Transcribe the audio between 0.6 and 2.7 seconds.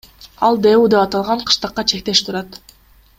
ДЭУ деп аталган кыштакка чектеш турат.